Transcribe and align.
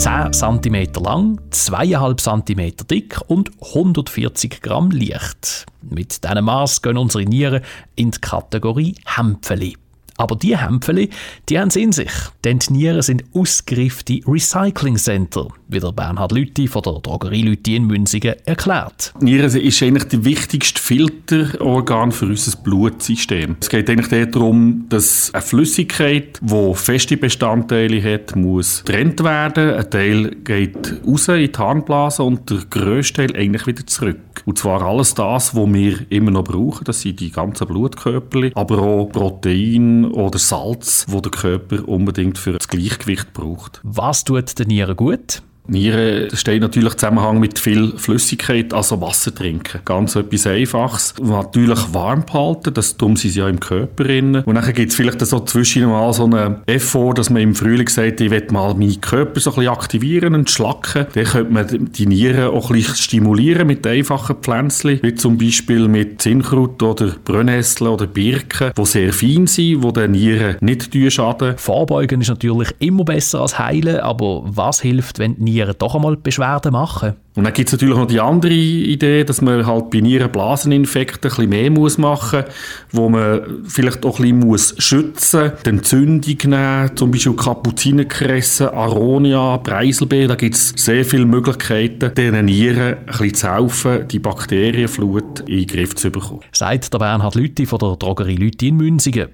10 0.00 0.32
cm 0.32 0.94
lang, 1.02 1.38
2,5 1.50 2.46
cm 2.46 2.86
dick 2.86 3.20
und 3.26 3.50
140 3.60 4.62
Gramm 4.62 4.90
Licht. 4.90 5.66
Mit 5.82 6.24
diesem 6.24 6.42
Maß 6.42 6.80
gehen 6.80 6.96
unsere 6.96 7.24
Nieren 7.24 7.62
in 7.96 8.10
die 8.10 8.18
Kategorie 8.18 8.94
Hämpfeli. 9.04 9.76
Aber 10.20 10.36
die 10.36 10.54
Hämpfeli, 10.54 11.08
die 11.48 11.58
haben 11.58 11.68
es 11.68 11.76
in 11.76 11.92
sich. 11.92 12.12
Denn 12.44 12.58
die 12.58 12.74
Nieren 12.74 13.00
sind 13.00 13.24
ausgereifte 13.32 14.20
Recycling 14.26 14.98
Center, 14.98 15.48
wie 15.68 15.80
der 15.80 15.92
Bernhard 15.92 16.32
Lütti 16.32 16.68
von 16.68 16.82
der 16.82 17.00
Drogerie 17.00 17.40
Lütti 17.40 17.76
in 17.76 17.86
Münzigen 17.86 18.34
erklärt. 18.44 19.14
Die 19.18 19.24
Nieren 19.24 19.50
ist 19.50 19.82
eigentlich 19.82 20.04
das 20.04 20.22
wichtigste 20.22 20.78
Filterorgan 20.78 22.12
für 22.12 22.26
unser 22.26 22.54
Blutsystem. 22.58 23.56
Es 23.62 23.70
geht 23.70 23.88
eigentlich 23.88 24.30
darum, 24.30 24.84
dass 24.90 25.32
eine 25.32 25.40
Flüssigkeit, 25.40 26.38
die 26.42 26.74
feste 26.74 27.16
Bestandteile 27.16 28.02
hat, 28.02 28.36
muss 28.36 28.84
getrennt 28.84 29.24
werden. 29.24 29.74
Ein 29.74 29.90
Teil 29.90 30.36
geht 30.44 31.00
raus 31.06 31.28
in 31.28 31.50
die 31.50 31.58
Harnblase 31.58 32.22
und 32.22 32.50
der 32.50 32.58
grösste 32.68 33.26
Teil 33.26 33.36
eigentlich 33.36 33.66
wieder 33.66 33.86
zurück. 33.86 34.18
Und 34.44 34.58
zwar 34.58 34.82
alles 34.82 35.14
das, 35.14 35.54
was 35.54 35.72
wir 35.72 35.98
immer 36.10 36.30
noch 36.30 36.44
brauchen. 36.44 36.84
Das 36.84 37.00
sind 37.00 37.20
die 37.20 37.30
ganzen 37.30 37.66
Blutkörper, 37.66 38.50
aber 38.54 38.78
auch 38.78 39.06
Proteine, 39.06 40.09
oder 40.12 40.38
Salz, 40.38 41.06
wo 41.08 41.20
der 41.20 41.30
Körper 41.30 41.88
unbedingt 41.88 42.38
für 42.38 42.52
das 42.52 42.68
Gleichgewicht 42.68 43.32
braucht. 43.32 43.80
Was 43.82 44.24
tut 44.24 44.58
den 44.58 44.68
Nieren 44.68 44.96
gut? 44.96 45.42
Nieren 45.70 46.28
steht 46.36 46.60
natürlich 46.60 46.92
im 46.92 46.98
Zusammenhang 46.98 47.38
mit 47.40 47.58
viel 47.58 47.92
Flüssigkeit, 47.96 48.74
also 48.74 49.00
Wasser 49.00 49.34
trinken. 49.34 49.80
Ganz 49.84 50.16
etwas 50.16 50.46
Einfaches. 50.46 51.14
natürlich 51.22 51.94
warm 51.94 52.24
behalten, 52.24 52.74
das 52.74 52.96
tun 52.96 53.16
sie 53.16 53.28
ja 53.28 53.48
im 53.48 53.60
Körper 53.60 54.04
drin. 54.04 54.36
Und 54.36 54.54
dann 54.54 54.72
gibt 54.72 54.90
es 54.90 54.96
vielleicht 54.96 55.20
so 55.20 55.40
zwischen 55.40 55.86
mal 55.86 56.12
so 56.12 56.24
einen 56.24 56.56
Effort, 56.66 57.14
dass 57.14 57.30
man 57.30 57.42
im 57.42 57.54
Frühling 57.54 57.88
sagt, 57.88 58.20
ich 58.20 58.30
will 58.30 58.46
mal 58.50 58.74
meinen 58.74 59.00
Körper 59.00 59.38
so 59.40 59.50
ein 59.50 59.56
bisschen 59.56 59.72
aktivieren 59.72 60.34
und 60.34 60.50
schlacken. 60.50 61.06
Dann 61.12 61.24
könnte 61.24 61.52
man 61.52 61.92
die 61.92 62.06
Nieren 62.06 62.50
auch 62.50 62.70
ein 62.70 62.76
bisschen 62.76 62.96
stimulieren 62.96 63.66
mit 63.66 63.86
einfachen 63.86 64.36
Pflänzchen, 64.36 65.00
wie 65.02 65.14
zum 65.14 65.38
Beispiel 65.38 65.88
mit 65.88 66.20
Zinnkraut 66.20 66.82
oder 66.82 67.14
Brennnessel 67.24 67.88
oder 67.88 68.06
Birken, 68.06 68.72
die 68.76 68.84
sehr 68.84 69.12
fein 69.12 69.46
sind, 69.46 69.84
die 69.84 69.92
den 69.92 70.10
Nieren 70.12 70.56
nicht 70.60 70.90
schaden. 71.12 71.56
Vorbeugen 71.58 72.20
ist 72.20 72.28
natürlich 72.28 72.70
immer 72.78 73.04
besser 73.04 73.40
als 73.40 73.58
heilen, 73.58 74.00
aber 74.00 74.42
was 74.44 74.80
hilft, 74.80 75.18
wenn 75.18 75.36
die 75.36 75.42
Nieren 75.42 75.59
Nieren 75.60 75.76
doch 75.78 75.94
einmal 75.94 76.16
Beschwerden 76.16 76.72
machen. 76.72 77.14
Und 77.36 77.44
dann 77.44 77.52
gibt 77.52 77.68
es 77.68 77.72
natürlich 77.72 77.96
noch 77.96 78.06
die 78.06 78.20
andere 78.20 78.52
Idee, 78.52 79.24
dass 79.24 79.40
man 79.40 79.66
halt 79.66 79.90
bei 79.90 80.00
Nierenblaseninfekten 80.00 81.30
ein 81.30 81.36
bisschen 81.36 81.48
mehr 81.48 81.70
muss 81.70 81.98
machen 81.98 82.40
muss, 82.40 82.54
wo 82.92 83.08
man 83.08 83.64
vielleicht 83.66 84.04
auch 84.04 84.18
ein 84.18 84.22
bisschen 84.22 84.38
muss 84.40 84.74
schützen 84.78 85.42
muss, 85.42 85.62
die 85.64 85.70
Entzündung 85.70 86.36
nehmen, 86.50 86.96
zum 86.96 87.10
Beispiel 87.10 87.34
Kapuzinerkresse, 87.34 88.72
Aronia, 88.72 89.58
Preiselbeer, 89.58 90.28
da 90.28 90.34
gibt 90.34 90.56
es 90.56 90.70
sehr 90.76 91.04
viele 91.04 91.26
Möglichkeiten, 91.26 92.12
diesen 92.14 92.44
Nieren 92.44 92.96
ein 92.98 93.06
bisschen 93.06 93.34
zu 93.34 93.52
helfen, 93.52 94.08
die 94.08 94.18
Bakterienflut 94.18 95.40
in 95.40 95.58
den 95.58 95.66
Griff 95.66 95.94
zu 95.94 96.10
bekommen. 96.10 96.40
Sagt 96.52 96.92
der 96.92 96.98
Bernhard 96.98 97.36
Lütti 97.36 97.66
von 97.66 97.78
der 97.78 97.96
Drogerie 97.96 98.36
Lütti 98.36 98.68
in 98.68 98.76
Münzigen. 98.76 99.28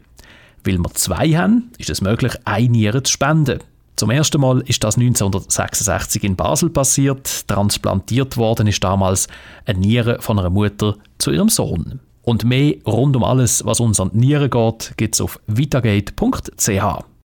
Weil 0.65 0.79
wir 0.79 0.91
zwei 0.95 1.31
haben, 1.31 1.71
ist 1.79 1.91
es 1.91 2.03
möglich, 2.03 2.33
eine 2.45 2.69
Niere 2.69 3.03
zu 3.03 3.13
spenden. 3.13 3.61
Zum 3.97 4.11
ersten 4.11 4.43
Mal 4.43 4.61
ist 4.67 4.85
das 4.85 4.99
1966 4.99 6.23
in 6.23 6.37
Basel 6.37 6.69
passiert. 6.69 7.49
Transplantiert 7.49 8.37
worden 8.37 8.67
ist 8.67 8.85
damals 8.85 9.27
eine 9.65 9.79
Niere 9.79 10.21
von 10.21 10.39
einer 10.39 10.51
Mutter 10.51 10.97
zu 11.17 11.31
ihrem 11.31 11.49
Sohn. 11.49 12.01
Und 12.21 12.45
mehr 12.45 12.75
rund 12.87 13.17
um 13.17 13.25
alles, 13.25 13.65
was 13.65 13.81
uns 13.81 13.99
an 13.99 14.11
die 14.13 14.19
Nieren 14.19 14.51
geht, 14.51 14.93
gibt 14.99 15.15
es 15.15 15.23
auf 15.23 15.41
vitagate.ch. 15.47 17.07